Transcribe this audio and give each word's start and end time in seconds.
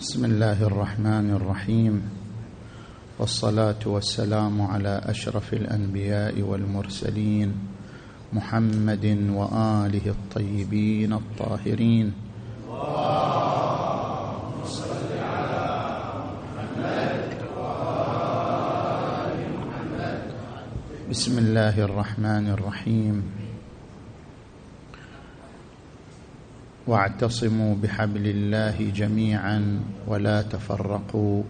بسم 0.00 0.24
الله 0.24 0.62
الرحمن 0.62 1.30
الرحيم. 1.36 1.94
والصلاة 3.18 3.84
والسلام 3.86 4.62
على 4.62 5.00
أشرف 5.04 5.52
الأنبياء 5.52 6.40
والمرسلين 6.40 7.52
محمد 8.32 9.04
وآله 9.36 10.06
الطيبين 10.06 11.12
الطاهرين. 11.12 12.12
بسم 21.10 21.38
الله 21.38 21.76
الرحمن 21.84 22.44
الرحيم. 22.56 23.16
واعتصموا 26.86 27.76
بحبل 27.76 28.26
الله 28.26 28.90
جميعا 28.94 29.80
ولا 30.06 30.42
تفرقوا. 30.42 31.42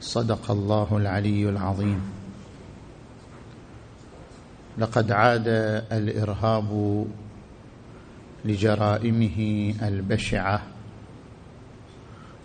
صدق 0.00 0.50
الله 0.50 0.96
العلي 0.96 1.48
العظيم. 1.48 2.00
لقد 4.78 5.12
عاد 5.12 5.48
الإرهاب 5.92 7.06
لجرائمه 8.44 9.38
البشعة 9.82 10.62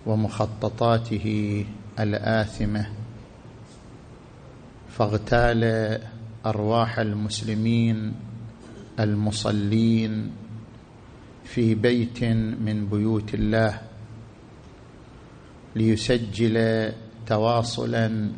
ومخططاته 0.05 1.65
الآثمة 1.99 2.89
فاغتال 4.89 5.63
أرواح 6.45 6.99
المسلمين 6.99 8.13
المصلين 8.99 10.31
في 11.49 11.75
بيت 11.75 12.23
من 12.61 12.87
بيوت 12.91 13.33
الله 13.33 13.81
ليسجل 15.75 16.91
تواصلا 17.27 18.31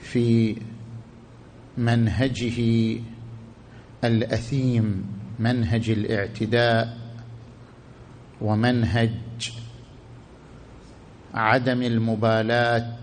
في 0.00 0.56
منهجه 1.78 2.60
الأثيم 4.04 5.06
منهج 5.38 5.90
الاعتداء 5.90 6.98
ومنهج 8.40 9.12
عدم 11.34 11.82
المبالاة 11.82 12.96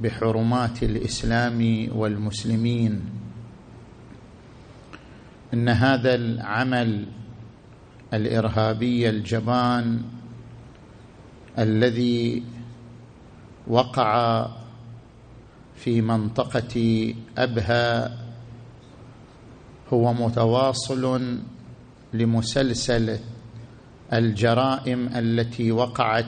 بحرمات 0.00 0.82
الإسلام 0.82 1.88
والمسلمين. 1.92 3.02
إن 5.54 5.68
هذا 5.68 6.14
العمل 6.14 7.06
الإرهابي 8.14 9.08
الجبان 9.08 10.02
الذي 11.58 12.42
وقع 13.66 14.46
في 15.76 16.00
منطقة 16.00 17.14
أبها 17.38 18.18
هو 19.92 20.12
متواصل 20.12 21.38
لمسلسل 22.12 23.18
الجرائم 24.12 25.08
التي 25.16 25.72
وقعت 25.72 26.26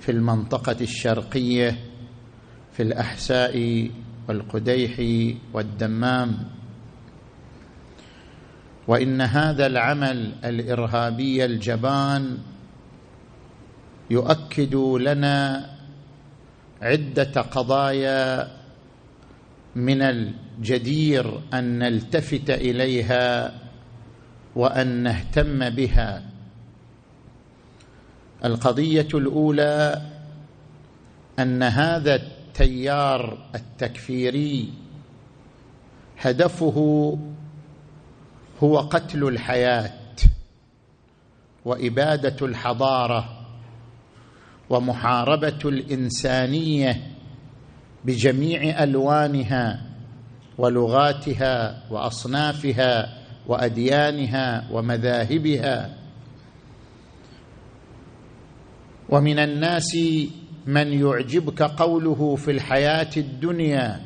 في 0.00 0.12
المنطقة 0.12 0.76
الشرقية 0.80 1.78
في 2.72 2.82
الأحساء 2.82 3.88
والقديح 4.28 4.96
والدمام. 5.52 6.38
وإن 8.90 9.20
هذا 9.20 9.66
العمل 9.66 10.32
الإرهابي 10.44 11.44
الجبان 11.44 12.38
يؤكد 14.10 14.74
لنا 14.74 15.70
عدة 16.82 17.40
قضايا 17.40 18.50
من 19.76 20.02
الجدير 20.02 21.40
أن 21.54 21.78
نلتفت 21.78 22.50
إليها 22.50 23.54
وأن 24.56 25.02
نهتم 25.02 25.70
بها. 25.70 26.22
القضية 28.44 29.08
الأولى 29.14 30.02
أن 31.38 31.62
هذا 31.62 32.14
التيار 32.14 33.38
التكفيري 33.54 34.72
هدفه 36.18 37.18
هو 38.60 38.78
قتل 38.78 39.24
الحياة 39.24 39.92
وإبادة 41.64 42.46
الحضارة 42.46 43.46
ومحاربة 44.70 45.58
الإنسانية 45.64 47.10
بجميع 48.04 48.82
ألوانها 48.82 49.86
ولغاتها 50.58 51.82
وأصنافها 51.90 53.18
وأديانها 53.46 54.68
ومذاهبها. 54.72 55.96
ومن 59.08 59.38
الناس 59.38 59.96
من 60.66 60.92
يعجبك 60.92 61.62
قوله 61.62 62.36
في 62.36 62.50
الحياة 62.50 63.10
الدنيا 63.16 64.00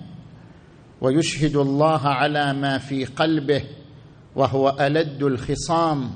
ويشهد 1.00 1.56
الله 1.56 2.08
على 2.08 2.52
ما 2.52 2.78
في 2.78 3.04
قلبه 3.04 3.62
وهو 4.36 4.76
ألد 4.80 5.22
الخصام 5.22 6.10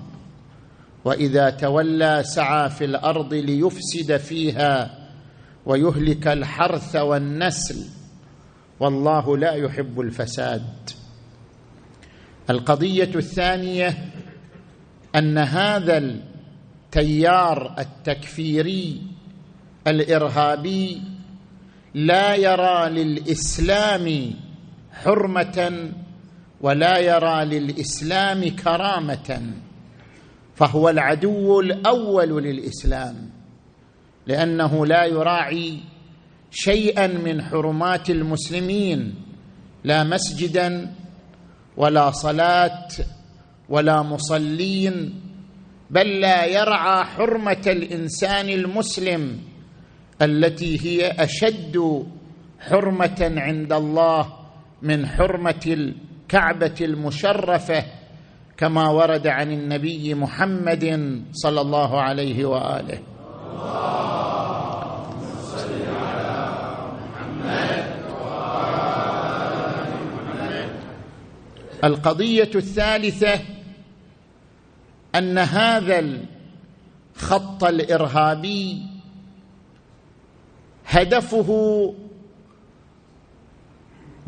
وإذا 1.05 1.51
تولى 1.51 2.23
سعى 2.25 2.71
في 2.71 2.85
الأرض 2.85 3.35
ليفسد 3.35 4.17
فيها 4.17 4.99
ويهلك 5.67 6.29
الحرث 6.29 6.97
والنسل 6.97 7.85
والله 8.81 9.37
لا 9.37 9.53
يحب 9.53 10.01
الفساد. 10.01 10.65
القضية 12.51 13.11
الثانية 13.15 14.13
أن 15.15 15.39
هذا 15.39 15.99
التيار 15.99 17.75
التكفيري 17.79 19.03
الإرهابي 19.87 21.03
لا 21.95 22.35
يرى 22.35 22.89
للإسلام 22.91 24.35
حرمة 24.93 25.91
ولا 26.61 26.99
يرى 26.99 27.45
للإسلام 27.45 28.49
كرامة 28.49 29.41
فهو 30.57 30.89
العدو 30.89 31.61
الأول 31.61 32.43
للإسلام 32.43 33.31
لأنه 34.27 34.87
لا 34.87 35.05
يراعي 35.05 35.79
شيئا 36.51 37.07
من 37.07 37.43
حرمات 37.43 38.11
المسلمين 38.11 39.15
لا 39.85 40.05
مسجدا 40.05 40.95
ولا 41.77 42.11
صلاة 42.11 42.89
ولا 43.69 44.03
مصلين 44.03 45.21
بل 45.91 46.21
لا 46.21 46.45
يرعى 46.47 47.05
حرمة 47.05 47.63
الإنسان 47.67 48.49
المسلم 48.49 49.39
التي 50.23 50.81
هي 50.87 51.11
أشد 51.11 52.07
حرمة 52.61 53.33
عند 53.37 53.73
الله 53.73 54.33
من 54.83 55.07
حرمة 55.07 55.93
الكعبة 56.29 56.75
المشرفة 56.81 57.85
كما 58.57 58.89
ورد 58.89 59.27
عن 59.27 59.53
النبي 59.53 60.15
محمد 60.15 60.85
صلى 61.33 61.61
الله 61.61 62.01
عليه 62.01 62.45
وآله. 62.45 62.99
القضية 71.85 72.51
الثالثة 72.55 73.41
أن 75.15 75.39
هذا 75.39 76.05
الخط 77.17 77.65
الإرهابي 77.65 78.83
هدفه 80.87 81.49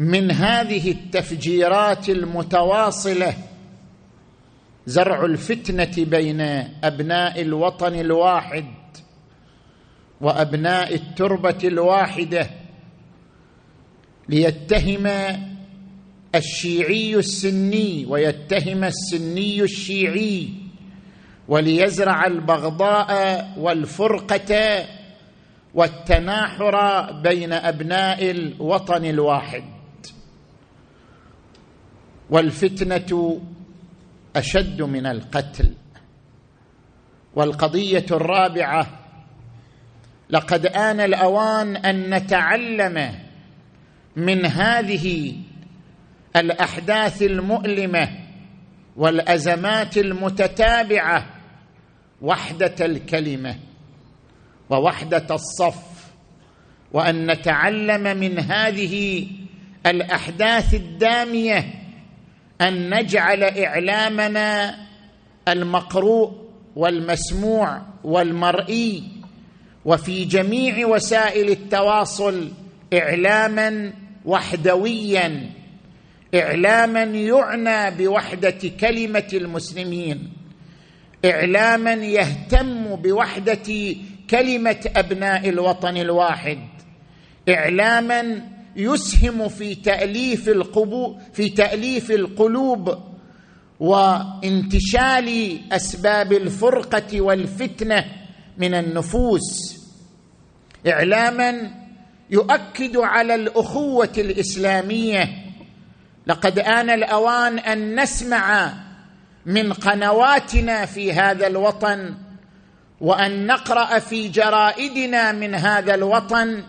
من 0.00 0.30
هذه 0.30 0.90
التفجيرات 0.90 2.08
المتواصلة 2.08 3.34
زرع 4.86 5.24
الفتنة 5.24 6.04
بين 6.04 6.40
أبناء 6.84 7.40
الوطن 7.40 7.94
الواحد 7.94 8.64
وأبناء 10.20 10.94
التربة 10.94 11.58
الواحدة 11.64 12.50
ليتهم 14.28 15.06
الشيعي 16.34 17.14
السني 17.16 18.06
ويتهم 18.08 18.84
السني 18.84 19.62
الشيعي 19.62 20.48
وليزرع 21.48 22.26
البغضاء 22.26 23.48
والفرقة 23.58 24.86
والتناحر 25.74 27.06
بين 27.12 27.52
أبناء 27.52 28.30
الوطن 28.30 29.04
الواحد. 29.04 29.79
والفتنة 32.30 33.40
أشد 34.36 34.82
من 34.82 35.06
القتل. 35.06 35.74
والقضية 37.34 38.06
الرابعة 38.10 38.86
لقد 40.30 40.66
آن 40.66 41.00
الأوان 41.00 41.76
أن 41.76 42.14
نتعلم 42.14 43.14
من 44.16 44.46
هذه 44.46 45.34
الأحداث 46.36 47.22
المؤلمة 47.22 48.08
والأزمات 48.96 49.98
المتتابعة 49.98 51.26
وحدة 52.22 52.74
الكلمة 52.80 53.56
ووحدة 54.70 55.26
الصف 55.30 56.10
وأن 56.92 57.30
نتعلم 57.30 58.16
من 58.18 58.38
هذه 58.38 59.26
الأحداث 59.86 60.74
الدامية 60.74 61.79
أن 62.60 62.94
نجعل 62.94 63.42
إعلامنا 63.42 64.76
المقروء 65.48 66.32
والمسموع 66.76 67.82
والمرئي 68.04 69.02
وفي 69.84 70.24
جميع 70.24 70.86
وسائل 70.86 71.50
التواصل 71.50 72.50
إعلاما 72.94 73.92
وحدويا. 74.24 75.50
إعلاما 76.34 77.02
يعنى 77.02 77.96
بوحدة 77.96 78.70
كلمة 78.80 79.28
المسلمين. 79.32 80.32
إعلاما 81.24 81.92
يهتم 81.92 82.96
بوحدة 82.96 83.94
كلمة 84.30 84.90
أبناء 84.96 85.48
الوطن 85.48 85.96
الواحد. 85.96 86.58
إعلاما 87.48 88.42
يسهم 88.76 89.48
في 89.48 89.74
تأليف 89.74 90.48
القبو 90.48 91.16
في 91.32 91.48
تأليف 91.48 92.10
القلوب 92.10 92.98
وانتشال 93.80 95.58
أسباب 95.72 96.32
الفرقة 96.32 97.20
والفتنة 97.20 98.04
من 98.58 98.74
النفوس. 98.74 99.76
إعلاما 100.86 101.70
يؤكد 102.30 102.96
على 102.96 103.34
الأخوة 103.34 104.12
الإسلامية 104.18 105.28
لقد 106.26 106.58
آن 106.58 106.90
الأوان 106.90 107.58
أن 107.58 108.00
نسمع 108.00 108.72
من 109.46 109.72
قنواتنا 109.72 110.86
في 110.86 111.12
هذا 111.12 111.46
الوطن 111.46 112.14
وأن 113.00 113.46
نقرأ 113.46 113.98
في 113.98 114.28
جرائدنا 114.28 115.32
من 115.32 115.54
هذا 115.54 115.94
الوطن 115.94 116.62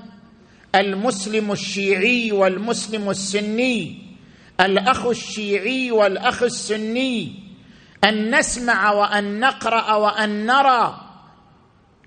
المسلم 0.75 1.51
الشيعي 1.51 2.31
والمسلم 2.31 3.09
السني 3.09 3.97
الأخ 4.59 5.05
الشيعي 5.05 5.91
والأخ 5.91 6.43
السني 6.43 7.33
أن 8.03 8.35
نسمع 8.35 8.91
وأن 8.91 9.39
نقرأ 9.39 9.95
وأن 9.95 10.45
نرى 10.45 11.01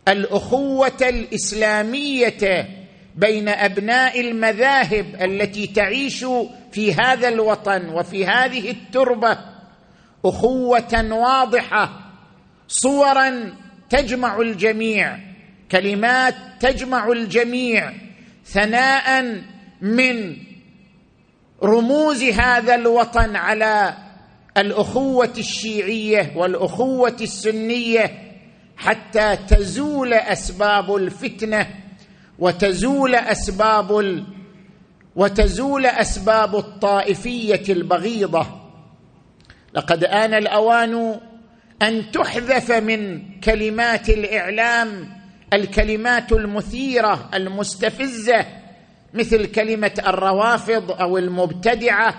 الأخوة 0.09 0.99
الإسلامية 1.03 2.69
بين 3.17 3.49
أبناء 3.49 4.21
المذاهب 4.21 5.17
التي 5.21 5.67
تعيش 5.67 6.25
في 6.73 6.95
هذا 6.95 7.29
الوطن 7.29 7.89
وفي 7.89 8.27
هذه 8.27 8.71
التربة 8.71 9.39
أخوة 10.25 11.13
واضحة 11.13 12.01
صورا 12.69 13.55
تجمع 13.91 14.41
الجميع 14.41 15.19
كلمات 15.71 16.35
تجمع 16.61 17.09
الجميع. 17.09 17.93
ثناء 18.45 19.35
من 19.81 20.37
رموز 21.63 22.23
هذا 22.23 22.75
الوطن 22.75 23.37
على 23.37 23.95
الأخوة 24.57 25.33
الشيعية 25.39 26.33
والأخوة 26.37 27.17
السنية 27.21 28.35
حتى 28.77 29.37
تزول 29.37 30.15
أسباب 30.15 30.97
الفتنة 30.97 31.67
وتزول 32.39 33.15
أسباب 33.15 33.99
ال... 33.99 34.25
وتزول 35.17 35.87
أسباب 35.87 36.57
الطائفية 36.57 37.63
البغيضة. 37.69 38.47
لقد 39.75 40.05
آن 40.05 40.35
الأوان 40.35 41.21
أن 41.83 42.11
تحذف 42.11 42.73
من 42.73 43.23
كلمات 43.41 44.09
الإعلام 44.09 45.09
الكلمات 45.55 46.33
المثيرة 46.33 47.31
المستفزة 47.35 48.47
مثل 49.15 49.47
كلمة 49.47 49.93
الروافض 50.07 50.91
أو 51.01 51.19
المبتدعة 51.19 52.15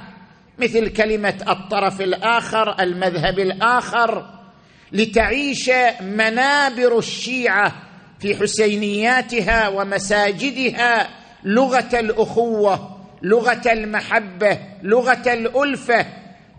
مثل 0.59 0.87
كلمة 0.89 1.43
الطرف 1.49 2.01
الآخر 2.01 2.79
المذهب 2.79 3.39
الآخر 3.39 4.25
لتعيش 4.91 5.71
منابر 6.01 6.97
الشيعة 6.97 7.73
في 8.19 8.35
حسينياتها 8.35 9.67
ومساجدها 9.67 11.09
لغة 11.43 11.89
الأخوة 11.99 12.95
لغة 13.21 13.61
المحبة 13.71 14.59
لغة 14.83 15.33
الألفة 15.33 16.05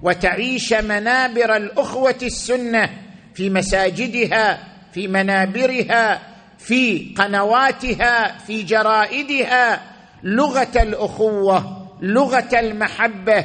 وتعيش 0.03 0.73
منابر 0.73 1.57
الأخوة 1.57 2.15
السنة 2.23 2.91
في 3.35 3.51
مساجدها 3.51 4.59
في 4.93 5.09
منابرها 5.09 6.36
في 6.67 7.15
قنواتها 7.19 8.39
في 8.39 8.63
جرائدها 8.63 9.83
لغة 10.23 10.83
الأخوة 10.83 11.87
لغة 12.01 12.49
المحبة 12.61 13.45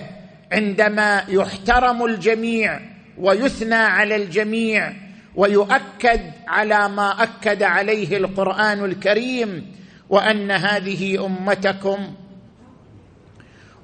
عندما 0.51 1.23
يحترم 1.29 2.05
الجميع 2.05 2.79
ويثنى 3.17 3.75
على 3.75 4.15
الجميع 4.15 4.93
ويؤكد 5.35 6.21
على 6.47 6.89
ما 6.89 7.23
أكد 7.23 7.63
عليه 7.63 8.17
القرآن 8.17 8.85
الكريم 8.85 9.75
وأن 10.09 10.51
هذه 10.51 11.25
أمتكم 11.25 12.13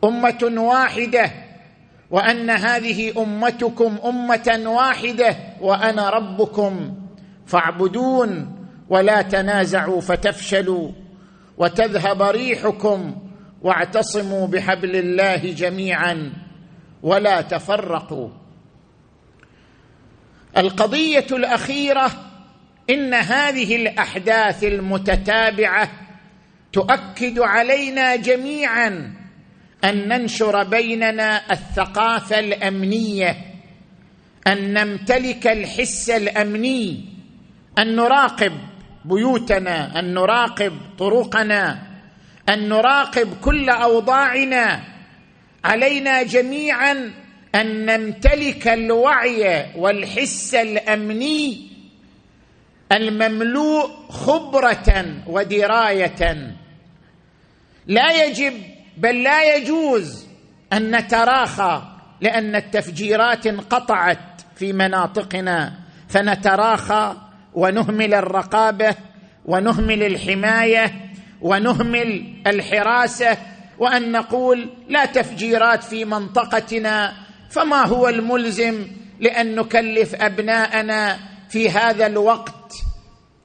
أمة 0.04 0.54
واحدة 0.58 1.32
وأن 2.12 2.50
هذه 2.50 3.24
أمتكم 3.24 3.98
أمة 4.06 4.64
واحدة 4.66 5.36
وأنا 5.62 6.10
ربكم 6.10 6.94
فاعبدون 7.48 8.57
ولا 8.90 9.22
تنازعوا 9.22 10.02
فتفشلوا 10.02 10.92
وتذهب 11.58 12.22
ريحكم 12.22 13.16
واعتصموا 13.62 14.48
بحبل 14.48 14.96
الله 14.96 15.36
جميعا 15.36 16.34
ولا 17.04 17.42
تفرقوا. 17.42 18.30
القضية 20.58 21.26
الأخيرة 21.32 22.12
إن 22.90 23.14
هذه 23.14 23.76
الأحداث 23.76 24.64
المتتابعة 24.64 25.92
تؤكد 26.74 27.40
علينا 27.40 28.16
جميعا 28.16 29.14
أن 29.84 30.08
ننشر 30.08 30.64
بيننا 30.64 31.52
الثقافة 31.52 32.40
الأمنية 32.40 33.38
أن 34.48 34.74
نمتلك 34.74 35.48
الحس 35.48 36.10
الأمني 36.10 37.06
أن 37.80 37.96
نراقب 37.96 38.52
بيوتنا 39.08 40.00
أن 40.00 40.14
نراقب 40.14 40.74
طرقنا 41.00 41.80
أن 42.50 42.70
نراقب 42.70 43.34
كل 43.42 43.70
أوضاعنا. 43.70 44.84
علينا 45.64 46.24
جميعا 46.24 47.12
أن 47.56 47.86
نمتلك 47.86 48.68
الوعي 48.68 49.66
والحس 49.76 50.56
الأمني 50.56 51.68
المملوء 52.92 53.90
خبرة 54.10 55.06
ودراية. 55.28 56.52
لا 57.88 58.26
يجب 58.26 58.54
بل 58.98 59.24
لا 59.24 59.56
يجوز 59.56 60.26
أن 60.74 60.96
نتراخى 60.96 61.82
لأن 62.22 62.56
التفجيرات 62.56 63.48
انقطعت 63.48 64.42
في 64.56 64.74
مناطقنا. 64.74 65.74
فنتراخى 66.10 67.16
ونهمل 67.58 68.14
الرقابة 68.14 68.96
ونهمل 69.46 70.04
الحماية 70.04 70.94
ونهمل 71.42 72.34
الحراسة 72.48 73.38
وأن 73.80 74.12
نقول 74.12 74.70
لا 74.90 75.06
تفجيرات 75.06 75.84
في 75.84 76.06
منطقتنا 76.06 77.14
فما 77.50 77.88
هو 77.88 78.08
الملزم 78.08 78.88
لأن 79.20 79.56
نكلف 79.56 80.16
أبناءنا 80.16 81.18
في 81.50 81.70
هذا 81.70 82.08
الوقت 82.08 82.74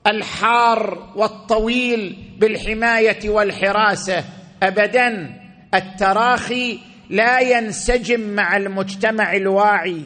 الحار 0.07 1.13
والطويل 1.17 2.17
بالحماية 2.39 3.31
والحراسة؟ 3.31 4.25
ابدا 4.63 5.35
التراخي 5.75 6.79
لا 7.11 7.41
ينسجم 7.41 8.21
مع 8.21 8.57
المجتمع 8.57 9.33
الواعي. 9.33 10.03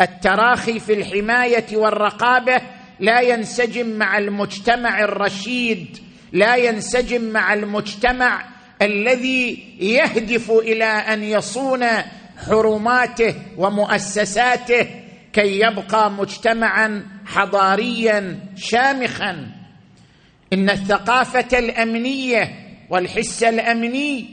التراخي 0.00 0.80
في 0.80 0.92
الحماية 0.92 1.76
والرقابة 1.76 2.60
لا 3.04 3.20
ينسجم 3.20 3.86
مع 3.98 4.18
المجتمع 4.18 5.00
الرشيد 5.04 5.98
لا 6.32 6.56
ينسجم 6.56 7.22
مع 7.22 7.54
المجتمع 7.54 8.44
الذي 8.82 9.64
يهدف 9.80 10.50
إلى 10.50 10.84
أن 10.84 11.24
يصون 11.24 11.84
حرماته 12.46 13.34
ومؤسساته 13.56 14.86
كي 15.32 15.60
يبقى 15.60 16.10
مجتمعا 16.10 17.06
حضاريا 17.26 18.38
شامخا. 18.56 19.46
إن 20.52 20.70
الثقافة 20.70 21.58
الأمنية 21.58 22.52
والحس 22.90 23.42
الأمني 23.42 24.26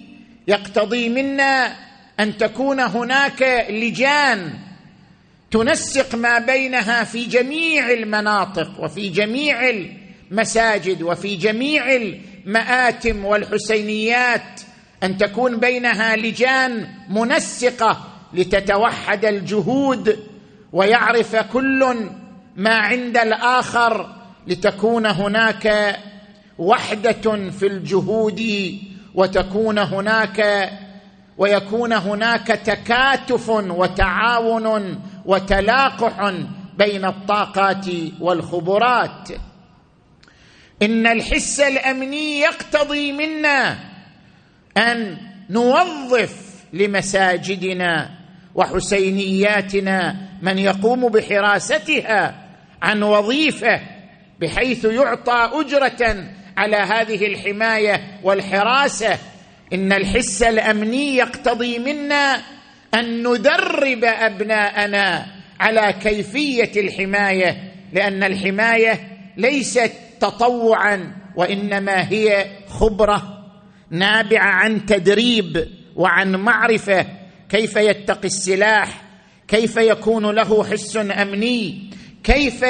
يقتضي 0.48 1.10
منا 1.10 1.76
أن 2.20 2.38
تكون 2.38 2.80
هناك 2.80 3.68
لجان 3.70 4.54
تنسق 5.52 6.16
ما 6.16 6.40
بينها 6.40 7.04
في 7.04 7.26
جميع 7.26 7.92
المناطق 7.92 8.72
وفي 8.80 9.10
جميع 9.10 9.70
المساجد 9.70 11.02
وفي 11.02 11.36
جميع 11.36 11.96
المآتم 11.96 13.26
والحسينيات 13.26 14.62
أن 15.04 15.18
تكون 15.18 15.58
بينها 15.58 16.16
لجان 16.16 16.88
منسقة 17.10 18.08
لتتوحد 18.34 19.26
الجهود 19.26 20.20
ويعرف 20.74 21.36
كل 21.36 21.96
ما 22.56 22.74
عند 22.76 23.18
الآخر 23.18 24.16
لتكون 24.48 25.06
هناك 25.06 25.98
وحدة 26.58 27.50
في 27.50 27.68
الجهود 27.68 28.42
وتكون 29.16 29.78
هناك 29.78 30.70
ويكون 31.38 31.94
هناك 31.94 32.48
تكاتف 32.48 33.50
وتعاون 33.50 35.00
وتلاقح 35.26 36.34
بين 36.78 37.06
الطاقات 37.06 37.86
والخبرات. 38.20 39.30
إن 40.82 41.08
الحس 41.08 41.60
الأمني 41.60 42.40
يقتضي 42.40 43.12
منا 43.12 43.78
أن 44.78 45.18
نوظف 45.50 46.52
لمساجدنا 46.74 48.10
وحسينياتنا 48.56 50.16
من 50.42 50.58
يقوم 50.58 51.08
بحراستها 51.08 52.48
عن 52.82 53.04
وظيفة 53.04 53.82
بحيث 54.40 54.86
يعطى 54.86 55.50
أجرة 55.54 56.26
على 56.58 56.78
هذه 56.78 57.28
الحماية 57.28 58.20
والحراسة. 58.24 59.18
إن 59.74 59.94
الحس 59.94 60.44
الأمني 60.44 61.16
يقتضي 61.16 61.80
منا 61.80 62.42
أن 62.94 63.28
ندرب 63.28 64.04
أبناءنا 64.04 65.26
على 65.60 65.94
كيفية 65.94 66.72
الحماية 66.82 67.58
لأن 67.94 68.24
الحماية 68.24 69.00
ليست 69.38 69.92
تطوعا 70.20 71.14
وإنما 71.36 72.10
هي 72.12 72.46
خبرة 72.68 73.38
نابعة 73.90 74.46
عن 74.48 74.86
تدريب 74.86 75.68
وعن 75.96 76.36
معرفة 76.36 77.06
كيف 77.50 77.76
يتقي 77.76 78.28
السلاح 78.28 79.02
كيف 79.48 79.78
يكون 79.78 80.36
له 80.36 80.64
حس 80.64 80.98
أمني 80.98 81.90
كيف 82.24 82.66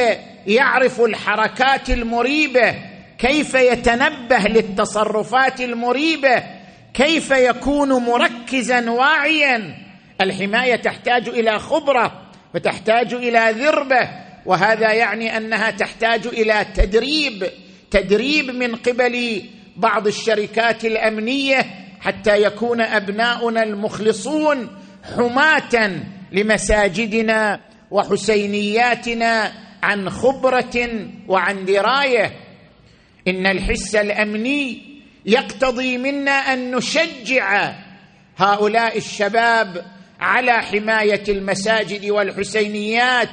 يعرف 0.48 1.02
الحركات 1.02 1.90
المريبة 1.90 2.76
كيف 3.18 3.54
يتنبه 3.54 4.38
للتصرفات 4.38 5.62
المريبة 5.62 6.44
كيف 6.94 7.32
يكون 7.32 7.90
مركزا 7.94 8.90
واعيا 8.90 9.76
الحماية 10.22 10.76
تحتاج 10.76 11.30
إلى 11.30 11.60
خبرة 11.60 12.22
وتحتاج 12.56 13.14
إلى 13.14 13.56
ذربة 13.58 14.10
وهذا 14.46 14.94
يعني 14.94 15.38
أنها 15.38 15.72
تحتاج 15.72 16.28
إلى 16.28 16.66
تدريب 16.76 17.48
تدريب 17.92 18.46
من 18.50 18.76
قبل 18.76 19.44
بعض 19.78 20.08
الشركات 20.08 20.86
الأمنية 20.86 21.66
حتى 22.00 22.44
يكون 22.44 22.82
أبناؤنا 22.82 23.64
المخلصون 23.64 24.68
حماة 25.16 25.92
لمساجدنا 26.32 27.60
وحسينياتنا 27.92 29.52
عن 29.84 30.10
خبرة 30.10 31.06
وعن 31.28 31.66
دراية. 31.66 32.32
إن 33.28 33.46
الحس 33.46 33.96
الأمني 33.96 34.82
يقتضي 35.26 35.98
منا 35.98 36.32
أن 36.32 36.76
نشجع 36.76 37.74
هؤلاء 38.38 38.98
الشباب 38.98 39.86
على 40.22 40.62
حماية 40.62 41.24
المساجد 41.30 42.10
والحسينيات 42.10 43.30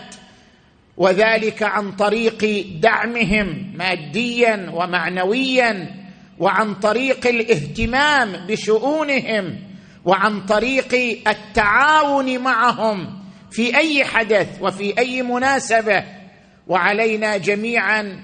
وذلك 0.97 1.63
عن 1.63 1.93
طريق 1.93 2.67
دعمهم 2.81 3.73
ماديا 3.77 4.71
ومعنويا 4.75 5.95
وعن 6.39 6.75
طريق 6.75 7.27
الاهتمام 7.27 8.47
بشؤونهم 8.47 9.59
وعن 10.05 10.47
طريق 10.47 10.95
التعاون 11.29 12.39
معهم 12.39 13.19
في 13.51 13.77
أي 13.77 14.05
حدث 14.05 14.49
وفي 14.61 14.99
أي 14.99 15.23
مناسبة. 15.23 16.05
وعلينا 16.67 17.37
جميعا 17.37 18.21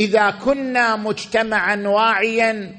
إذا 0.00 0.30
كنا 0.30 0.96
مجتمعا 0.96 1.76
واعيا 1.76 2.74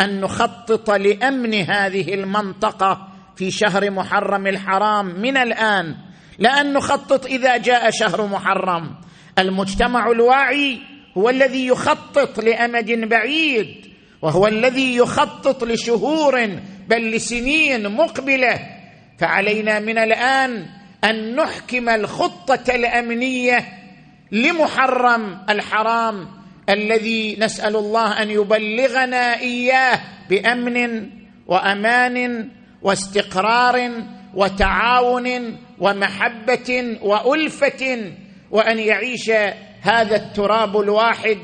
أن 0.00 0.20
نخطط 0.20 0.90
لأمن 0.90 1.54
هذه 1.54 2.14
المنطقة 2.14 3.13
في 3.36 3.50
شهر 3.50 3.90
محرم 3.90 4.46
الحرام 4.46 5.06
من 5.20 5.36
الآن 5.36 5.96
لأن 6.38 6.72
نخطط 6.72 7.26
إذا 7.26 7.56
جاء 7.56 7.90
شهر 7.90 8.26
محرم. 8.26 8.94
المجتمع 9.38 10.10
الواعي 10.10 10.78
هو 11.18 11.30
الذي 11.30 11.66
يخطط 11.66 12.40
لأمد 12.40 12.90
بعيد 12.90 13.86
وهو 14.22 14.46
الذي 14.46 14.96
يخطط 14.96 15.64
لشهور 15.64 16.46
بل 16.88 17.10
لسنين 17.10 17.88
مقبلة. 17.88 18.58
فعلينا 19.18 19.78
من 19.78 19.98
الآن 19.98 20.66
أن 21.04 21.36
نحكم 21.36 21.88
الخطة 21.88 22.74
الأمنية 22.74 23.66
لمحرم 24.32 25.38
الحرام 25.50 26.28
الذي 26.68 27.36
نسأل 27.40 27.76
الله 27.76 28.22
أن 28.22 28.30
يبلغنا 28.30 29.40
إياه 29.40 30.00
بأمن 30.30 31.10
وأمان 31.46 32.48
واستقرار 32.84 33.90
وتعاون 34.34 35.56
ومحبة 35.78 36.98
وألفة 37.02 38.12
وأن 38.50 38.78
يعيش 38.78 39.30
هذا 39.80 40.16
التراب 40.16 40.80
الواحد 40.80 41.38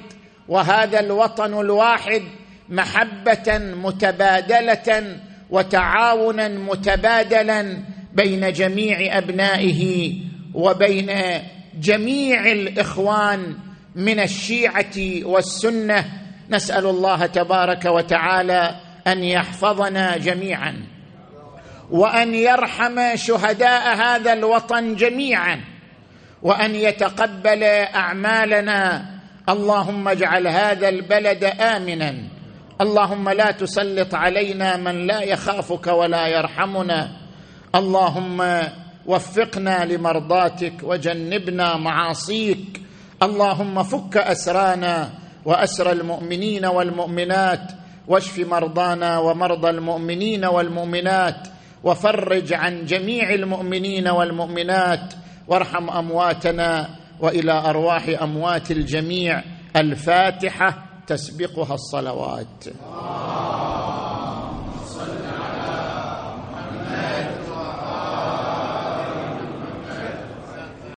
وهذا 0.49 1.00
الوطن 1.00 1.61
الواحد 1.61 2.23
محبة 2.68 3.59
متبادلة 3.59 5.16
وتعاونا 5.50 6.49
متبادلا 6.49 7.76
بين 8.14 8.52
جميع 8.52 9.18
أبنائه 9.18 10.12
وبين 10.54 11.11
جميع 11.80 12.52
الإخوان 12.52 13.54
من 13.94 14.20
الشيعة 14.20 14.97
والسنة. 15.23 16.04
نسأل 16.50 16.87
الله 16.87 17.26
تبارك 17.26 17.85
وتعالى 17.85 18.80
أن 19.06 19.25
يحفظنا 19.25 20.16
جميعا. 20.16 20.89
وأن 21.90 22.35
يرحم 22.35 23.16
شهداء 23.16 23.97
هذا 23.97 24.32
الوطن 24.32 24.97
جميعا 24.97 25.61
وأن 26.42 26.75
يتقبل 26.75 27.62
أعمالنا. 27.94 29.04
اللهم 29.49 30.09
اجعل 30.09 30.47
هذا 30.47 30.88
البلد 30.88 31.44
امنا. 31.44 32.14
اللهم 32.80 33.28
لا 33.28 33.50
تسلط 33.50 34.14
علينا 34.14 34.76
من 34.76 35.06
لا 35.06 35.23
يخافك 35.23 35.87
ولا 35.87 36.26
يرحمنا. 36.26 37.09
اللهم 37.75 38.62
وفقنا 39.06 39.85
لمرضاتك 39.85 40.73
وجنبنا 40.82 41.76
معاصيك. 41.76 42.80
اللهم 43.23 43.82
فك 43.82 44.16
أسرانا 44.16 45.11
وأسر 45.44 45.92
المؤمنين 45.92 46.64
والمؤمنات 46.64 47.73
واشف 48.09 48.38
مرضانا 48.38 49.18
ومرضى 49.18 49.70
المؤمنين 49.70 50.44
والمؤمنات 50.44 51.49
وفرج 51.84 52.52
عن 52.52 52.84
جميع 52.84 53.34
المؤمنين 53.34 54.08
والمؤمنات 54.08 55.14
وارحم 55.49 55.90
أمواتنا 55.90 56.88
وإلى 57.20 57.52
أرواح 57.52 58.22
أموات 58.22 58.70
الجميع. 58.70 59.42
الفاتحة 59.76 60.87
تسبقها 61.06 61.75
الصلوات. 61.75 62.64